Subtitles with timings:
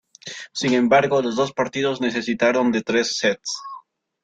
[0.51, 3.59] Sin embargo, los dos partidos necesitaron de tres sets.